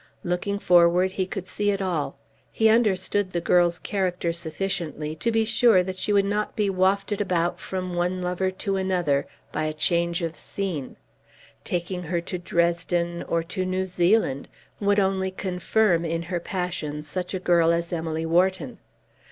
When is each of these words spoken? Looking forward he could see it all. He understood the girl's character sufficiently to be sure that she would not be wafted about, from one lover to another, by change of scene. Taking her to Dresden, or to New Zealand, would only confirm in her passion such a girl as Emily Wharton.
Looking 0.23 0.57
forward 0.57 1.11
he 1.11 1.27
could 1.27 1.45
see 1.45 1.69
it 1.69 1.79
all. 1.79 2.17
He 2.51 2.69
understood 2.69 3.33
the 3.33 3.39
girl's 3.39 3.77
character 3.77 4.33
sufficiently 4.33 5.15
to 5.17 5.31
be 5.31 5.45
sure 5.45 5.83
that 5.83 5.99
she 5.99 6.11
would 6.11 6.25
not 6.25 6.55
be 6.55 6.71
wafted 6.71 7.21
about, 7.21 7.59
from 7.59 7.93
one 7.93 8.19
lover 8.23 8.49
to 8.49 8.77
another, 8.77 9.27
by 9.51 9.71
change 9.73 10.23
of 10.23 10.35
scene. 10.35 10.95
Taking 11.63 12.01
her 12.01 12.19
to 12.19 12.39
Dresden, 12.39 13.21
or 13.21 13.43
to 13.43 13.63
New 13.63 13.85
Zealand, 13.85 14.47
would 14.79 14.99
only 14.99 15.29
confirm 15.29 16.03
in 16.03 16.23
her 16.23 16.39
passion 16.39 17.03
such 17.03 17.35
a 17.35 17.39
girl 17.39 17.71
as 17.71 17.93
Emily 17.93 18.25
Wharton. 18.25 18.79